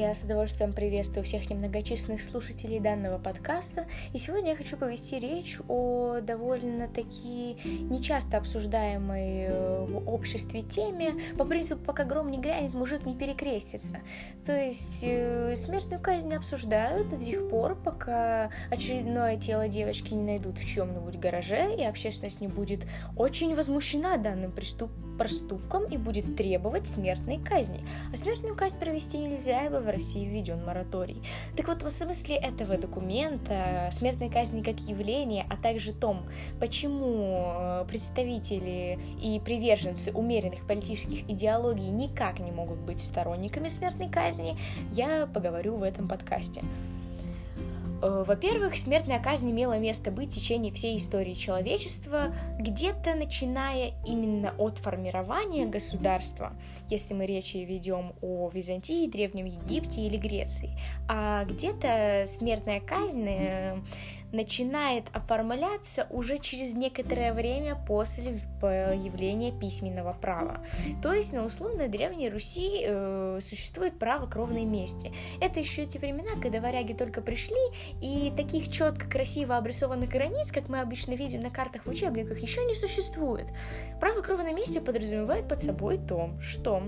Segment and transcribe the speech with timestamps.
[0.00, 3.84] Я с удовольствием приветствую всех немногочисленных слушателей данного подкаста.
[4.14, 11.44] И сегодня я хочу повести речь о довольно-таки нечасто обсуждаемой э, в обществе теме по
[11.44, 13.98] принципу «пока гром не грянет, мужик не перекрестится».
[14.46, 20.56] То есть э, смертную казнь обсуждают до тех пор, пока очередное тело девочки не найдут
[20.56, 22.86] в чьем-нибудь гараже, и общественность не будет
[23.18, 27.84] очень возмущена данным преступлением проступком и будет требовать смертной казни.
[28.10, 31.22] А смертную казнь провести нельзя, в России введен мораторий.
[31.56, 36.22] Так вот, в смысле этого документа, смертной казни как явление, а также том,
[36.60, 44.58] почему э, представители и приверженцы умеренных политических идеологий никак не могут быть сторонниками смертной казни,
[44.92, 46.62] я поговорю в этом подкасте.
[48.02, 54.54] Э, во-первых, смертная казнь имела место быть в течение всей истории человечества, где-то начиная именно
[54.58, 56.52] от формирования государства,
[56.88, 60.70] если мы речи ведем о Византии, Древнем Египте или Греции,
[61.08, 63.76] а где-то смертная казнь э,
[64.32, 70.64] начинает оформляться уже через некоторое время после появления письменного права.
[71.02, 75.12] То есть на условной Древней Руси э, существует право кровной мести.
[75.40, 77.56] Это еще те времена, когда варяги только пришли,
[78.00, 82.64] и таких четко, красиво обрисованных границ, как мы обычно видим на картах в учебниках, еще
[82.64, 83.46] не существует.
[84.00, 86.82] Право кровной мести подразумевает под собой то, что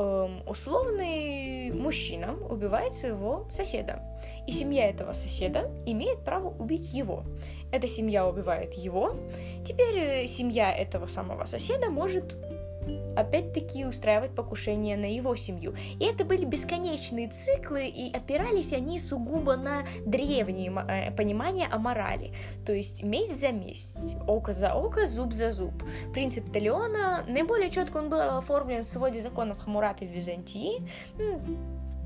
[0.00, 4.00] эм, условный мужчина убивает своего соседа,
[4.46, 7.24] и семья этого соседа имеет право убить его.
[7.72, 9.14] Эта семья убивает его,
[9.64, 12.34] теперь э, семья этого самого соседа может
[13.16, 15.74] опять-таки устраивать покушение на его семью.
[15.98, 22.32] И это были бесконечные циклы, и опирались они сугубо на древние э, понимания о морали.
[22.64, 25.74] То есть месть за месть, око за око, зуб за зуб.
[26.12, 30.86] Принцип Талиона, наиболее четко он был оформлен в своде законов Хамурапи в Византии,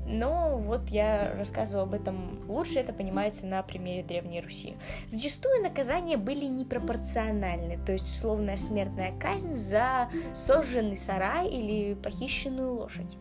[0.05, 4.75] но вот я рассказываю об этом лучше, это понимается на примере Древней Руси.
[5.07, 13.17] Зачастую наказания были непропорциональны, то есть условная смертная казнь за сожженный сарай или похищенную лошадь.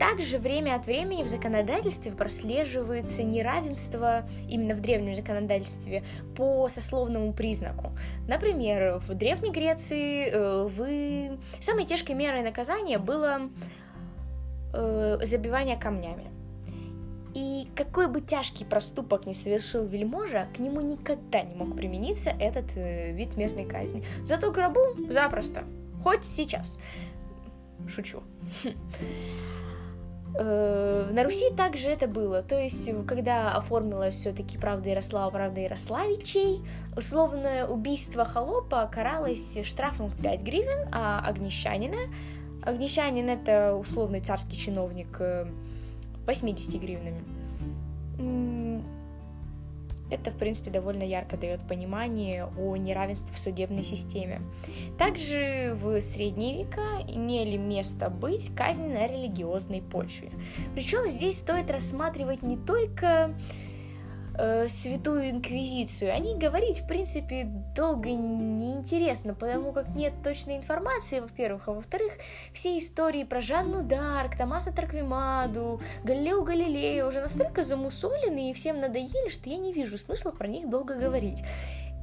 [0.00, 6.04] Также время от времени в законодательстве прослеживается неравенство именно в древнем законодательстве
[6.34, 7.92] по сословному признаку.
[8.26, 11.38] Например, в Древней Греции э, вы...
[11.60, 13.50] самой тяжкой мерой наказания было
[14.72, 16.30] э, забивания камнями.
[17.34, 22.76] И какой бы тяжкий проступок не совершил вельможа, к нему никогда не мог примениться этот
[22.76, 24.04] э, вид смертной казни.
[24.24, 25.64] Зато гробу запросто,
[26.02, 26.78] хоть сейчас.
[27.88, 28.22] Шучу.
[30.38, 36.60] Э, на Руси также это было, то есть когда оформилась все-таки правда Ярослава, правда Ярославичей,
[36.96, 41.98] условное убийство холопа каралось штрафом в 5 гривен, а огнещанина
[42.62, 45.20] Огнещанин это условный царский чиновник
[46.26, 47.24] 80 э, гривнами.
[50.10, 54.42] Это, в принципе, довольно ярко дает понимание о неравенстве в судебной системе.
[54.98, 60.32] Также в средние века имели место быть казни на религиозной почве.
[60.74, 63.34] Причем здесь стоит рассматривать не только
[64.40, 67.44] э, Святую Инквизицию, о ней говорить, в принципе,
[67.76, 72.12] долго неинтересно, потому как нет точной информации, во-первых, а во-вторых,
[72.52, 79.28] все истории про Жанну Дарк, Томаса Тарквимаду, Галилео Галилея уже настолько замусолены и всем надоели,
[79.28, 81.42] что я не вижу смысла про них долго говорить.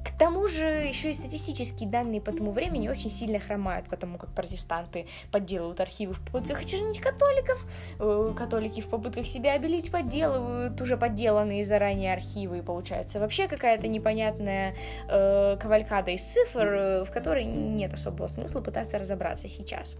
[0.07, 4.29] К тому же еще и статистические данные по тому времени очень сильно хромают, потому как
[4.29, 7.65] протестанты подделывают архивы в попытках очернить католиков,
[7.99, 13.87] э, католики в попытках себя обелить подделывают уже подделанные заранее архивы, и получается вообще какая-то
[13.87, 14.75] непонятная
[15.09, 19.97] э, кавалькада из цифр, э, в которой нет особого смысла пытаться разобраться сейчас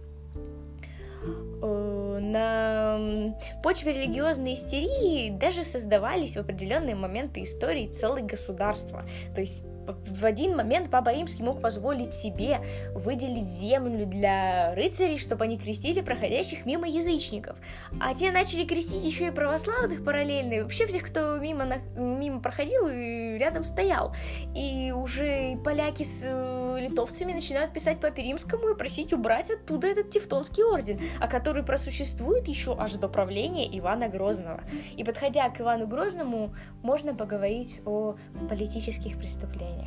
[1.62, 9.04] э, на почве религиозной истерии даже создавались в определенные моменты истории целые государства.
[9.34, 12.60] То есть в один момент Папа Римский мог позволить себе
[12.94, 17.56] выделить землю для рыцарей, чтобы они крестили проходящих мимо язычников.
[18.00, 21.76] А те начали крестить еще и православных параллельно, и вообще всех, кто мимо, на...
[21.96, 24.14] мимо проходил и рядом стоял.
[24.54, 30.10] И уже поляки с э, литовцами начинают писать Папе Римскому и просить убрать оттуда этот
[30.10, 34.62] Тевтонский орден, а который просуществует еще аж до правления Ивана Грозного.
[34.96, 38.16] И подходя к Ивану Грозному, можно поговорить о
[38.48, 39.77] политических преступлениях.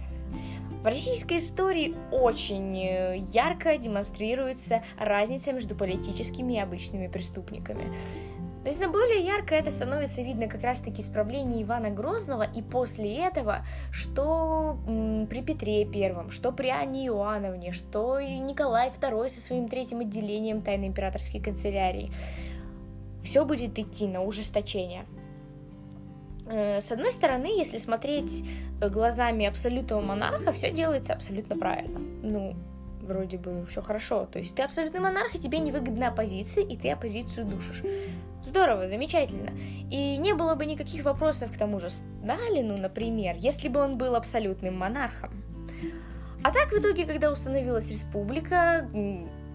[0.81, 7.93] В российской истории очень э, ярко демонстрируется разница между политическими и обычными преступниками.
[8.63, 13.15] То есть на более ярко это становится видно как раз-таки исправление Ивана Грозного, и после
[13.17, 14.77] этого, что
[15.29, 20.61] при Петре Первом, что при Анне Иоанновне, что и Николай II со своим третьим отделением
[20.61, 22.11] тайной императорской канцелярии.
[23.23, 25.05] все будет идти на ужесточение.
[26.51, 28.43] Э, с одной стороны, если смотреть
[28.79, 31.99] глазами абсолютного монарха, все делается абсолютно правильно.
[31.99, 32.55] Ну,
[33.01, 34.25] вроде бы все хорошо.
[34.25, 37.83] То есть ты абсолютный монарх, и тебе невыгодна оппозиция, и ты оппозицию душишь.
[38.43, 39.51] Здорово, замечательно.
[39.89, 44.15] И не было бы никаких вопросов к тому же Сталину, например, если бы он был
[44.15, 45.43] абсолютным монархом.
[46.43, 48.89] А так в итоге, когда установилась республика,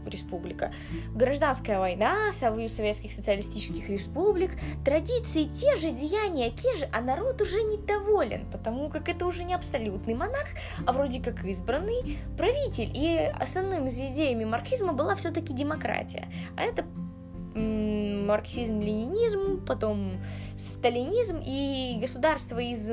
[0.08, 0.72] республика,
[1.14, 4.52] гражданская война, Союз Советских Социалистических Республик,
[4.84, 9.54] традиции те же, деяния те же, а народ уже недоволен, потому как это уже не
[9.54, 10.48] абсолютный монарх,
[10.86, 12.90] а вроде как избранный правитель.
[12.94, 16.28] И основным из идеями марксизма была все-таки демократия.
[16.56, 16.84] А это
[17.56, 20.20] марксизм-ленинизм, потом
[20.56, 22.90] сталинизм и государство из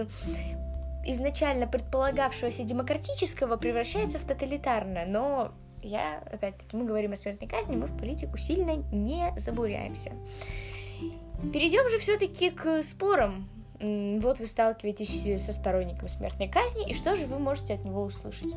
[1.05, 5.51] изначально предполагавшегося демократического превращается в тоталитарное, но
[5.83, 10.11] я, опять-таки, мы говорим о смертной казни, мы в политику сильно не забуряемся.
[11.51, 13.47] Перейдем же все-таки к спорам.
[13.79, 18.53] Вот вы сталкиваетесь со сторонником смертной казни, и что же вы можете от него услышать?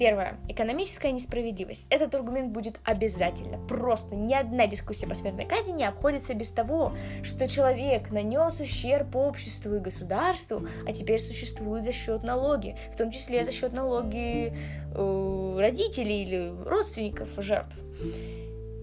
[0.00, 0.38] Первое.
[0.48, 1.86] Экономическая несправедливость.
[1.90, 3.58] Этот аргумент будет обязательно.
[3.66, 9.14] Просто ни одна дискуссия по смертной казни не обходится без того, что человек нанес ущерб
[9.14, 14.56] обществу и государству, а теперь существует за счет налоги, в том числе за счет налоги
[14.94, 17.76] э, родителей или родственников жертв.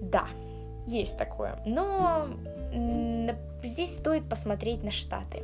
[0.04, 0.28] Да,
[0.86, 1.58] есть такое.
[1.66, 2.28] Но
[3.64, 5.42] здесь стоит посмотреть на Штаты.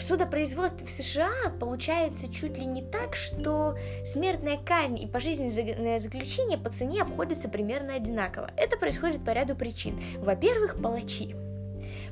[0.00, 1.30] В судопроизводстве в США
[1.60, 3.76] получается чуть ли не так, что
[4.06, 8.50] смертная казнь и пожизненное заключение по цене обходятся примерно одинаково.
[8.56, 10.00] Это происходит по ряду причин.
[10.20, 11.36] Во-первых, палачи.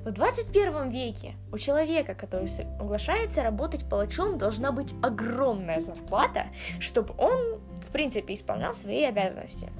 [0.05, 6.49] В 21 веке у человека, который соглашается работать палачом, должна быть огромная зарплата,
[6.81, 7.58] чтобы он,
[7.88, 9.70] в принципе, исполнял свои обязанности.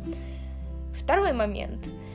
[0.99, 1.84] Второй момент–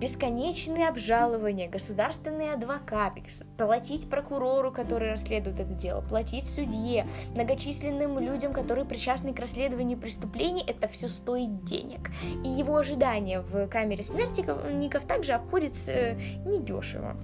[0.00, 3.22] бесконечные обжалования, государственные адвокаты,
[3.56, 10.64] платить прокурору, который расследует это дело, платить судье, многочисленным людям, которые причастны к расследованию преступлений,
[10.66, 12.10] это все стоит денег.
[12.44, 14.64] И его ожидание в камере смертников
[15.04, 16.14] также обходится э,
[16.46, 17.16] недешево.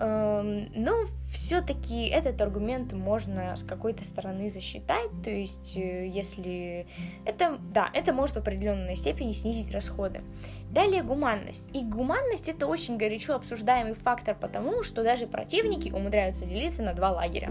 [0.00, 6.86] Эм, но все-таки этот аргумент можно с какой-то стороны засчитать, то есть э, если
[7.24, 10.22] это, да, это может в определенной степени снизить расходы.
[10.70, 11.70] Далее гуманность.
[11.72, 17.12] И гуманность это очень горячо обсуждаемый фактор, потому что даже противники умудряются делиться на два
[17.12, 17.50] лагеря.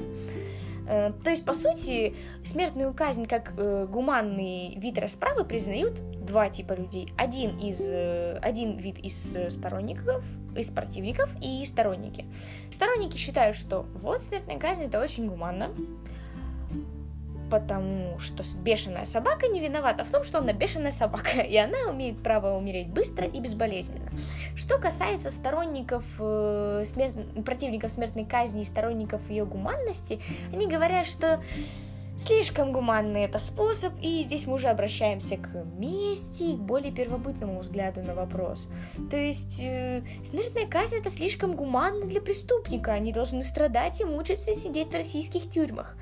[0.87, 6.73] Э, то есть, по сути, смертную казнь как э, гуманный вид расправы признают два типа
[6.73, 7.11] людей.
[7.17, 10.23] Один, из, э, один вид из сторонников,
[10.55, 12.25] из противников и сторонники.
[12.71, 15.71] Сторонники считают, что вот смертная казнь это очень гуманно,
[17.51, 22.23] потому что бешеная собака не виновата в том, что она бешеная собака, и она имеет
[22.23, 24.09] право умереть быстро и безболезненно.
[24.55, 27.15] Что касается сторонников э, смерт...
[27.45, 30.19] противников смертной казни и сторонников ее гуманности,
[30.53, 31.41] они говорят, что
[32.25, 35.47] Слишком гуманный это способ, и здесь мы уже обращаемся к
[35.79, 38.69] мести, к более первобытному взгляду на вопрос.
[39.09, 44.51] То есть, э, смертная казнь это слишком гуманно для преступника, они должны страдать и мучиться
[44.51, 45.97] и сидеть в российских тюрьмах.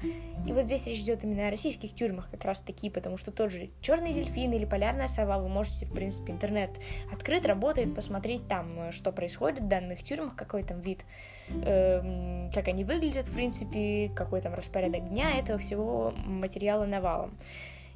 [0.48, 3.52] И вот здесь речь идет именно о российских тюрьмах как раз таки, потому что тот
[3.52, 6.72] же черный дельфин или полярная сова, вы можете, в принципе, интернет
[7.12, 11.06] открыт, работает, посмотреть там, э, что происходит в данных тюрьмах, какой там вид,
[11.50, 17.38] э, как они выглядят, в принципе, какой там распорядок дня, этого всего материала навалом.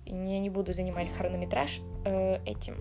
[0.05, 2.75] Я не буду занимать хронометраж э, этим.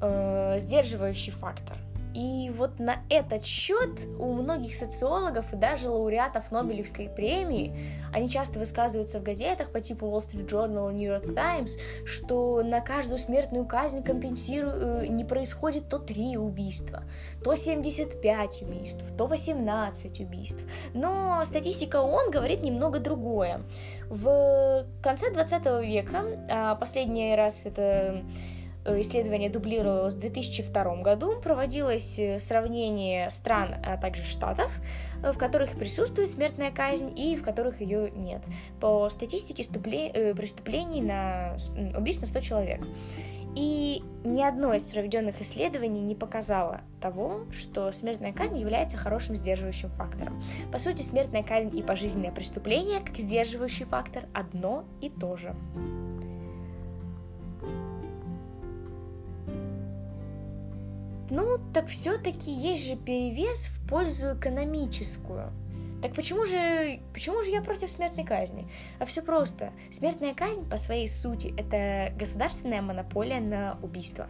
[0.00, 1.76] Э, сдерживающий фактор.
[2.18, 7.72] И вот на этот счет у многих социологов и даже лауреатов Нобелевской премии,
[8.12, 12.80] они часто высказываются в газетах по типу Wall Street Journal New York Times, что на
[12.80, 17.04] каждую смертную казнь компенсирую, э, не происходит то 3 убийства,
[17.44, 20.64] то 75 убийств, то 18 убийств.
[20.94, 23.62] Но статистика ООН говорит немного другое.
[24.10, 28.24] В конце 20 века, а последний раз это
[29.00, 31.40] исследование дублировалось в 2002 году.
[31.40, 34.70] Проводилось э, сравнение стран, а также штатов,
[35.22, 38.42] э, в которых присутствует смертная казнь и в которых ее нет.
[38.80, 41.56] По статистике преступлений на
[41.96, 42.80] убийств на 100 человек.
[43.54, 49.88] И ни одно из проведенных исследований не показало того, что смертная казнь является хорошим сдерживающим
[49.88, 50.40] фактором.
[50.70, 55.56] По сути, смертная казнь и пожизненное преступление, как сдерживающий фактор, одно и то же.
[61.30, 65.52] Ну, так все-таки есть же перевес в пользу экономическую.
[66.02, 68.68] Так почему же, почему же я против смертной казни?
[69.00, 69.72] А все просто.
[69.90, 74.28] Смертная казнь по своей сути это государственная монополия на убийство.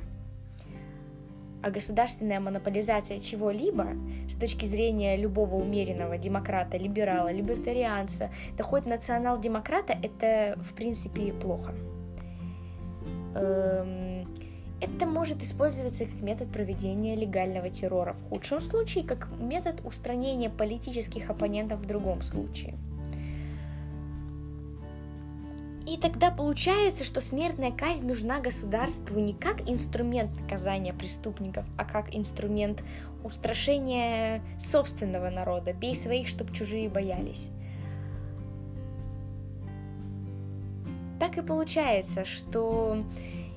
[1.60, 3.88] а государственная монополизация чего-либо
[4.28, 11.74] с точки зрения любого умеренного демократа, либерала, либертарианца, да хоть национал-демократа, это в принципе плохо.
[13.34, 14.17] Эм,
[14.80, 21.30] это может использоваться как метод проведения легального террора в худшем случае, как метод устранения политических
[21.30, 22.74] оппонентов в другом случае–
[25.88, 32.14] и тогда получается, что смертная казнь нужна государству не как инструмент наказания преступников, а как
[32.14, 32.84] инструмент
[33.24, 35.72] устрашения собственного народа.
[35.72, 37.48] Бей своих, чтоб чужие боялись.
[41.18, 43.02] Так и получается, что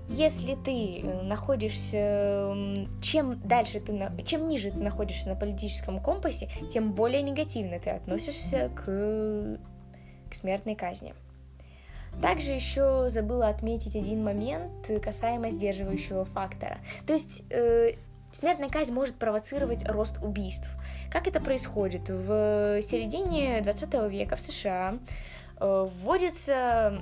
[0.10, 2.56] если ты э, находишься,
[3.02, 8.70] чем дальше ты, чем ниже ты находишься на политическом компасе, тем более негативно ты относишься
[8.76, 9.60] к,
[10.30, 11.14] к смертной казни.
[12.22, 16.80] Также еще забыла отметить один момент касаемо сдерживающего фактора.
[17.08, 17.94] То есть э,
[18.32, 20.68] смертная казнь может провоцировать рост убийств.
[21.10, 22.10] Как это происходит?
[22.10, 24.98] В середине 20 века в США
[25.60, 27.00] э, вводится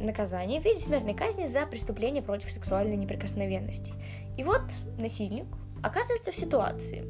[0.00, 3.92] наказание в виде смертной казни за преступление против сексуальной неприкосновенности.
[4.36, 4.62] И вот
[4.98, 5.46] насильник
[5.82, 7.04] оказывается в ситуации,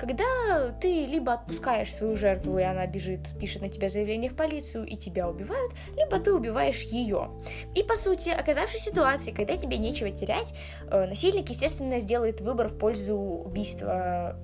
[0.00, 4.86] когда ты либо отпускаешь свою жертву, и она бежит, пишет на тебя заявление в полицию,
[4.86, 7.28] и тебя убивают, либо ты убиваешь ее.
[7.74, 10.54] И, по сути, оказавшись в ситуации, когда тебе нечего терять,
[10.90, 14.36] э, насильник, естественно, сделает выбор в пользу убийства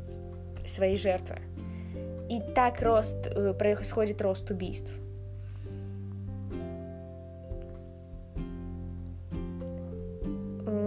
[0.66, 1.36] своей жертвы.
[2.28, 4.90] И так рост, э, происходит рост убийств.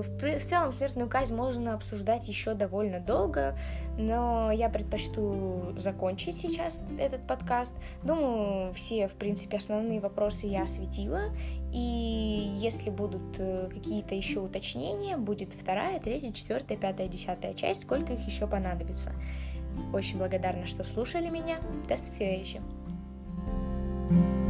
[0.02, 3.58] В целом смертную казнь можно обсуждать еще довольно долго,
[3.98, 7.76] но я предпочту закончить сейчас этот подкаст.
[8.04, 11.24] Думаю, все, в принципе, основные вопросы я осветила,
[11.72, 18.14] и если будут э, какие-то еще уточнения, будет вторая, третья, четвертая, пятая, десятая часть, сколько
[18.14, 19.14] их еще понадобится.
[19.94, 21.60] Очень благодарна, что слушали меня.
[21.88, 22.62] До встречи!
[24.10, 24.49] thank you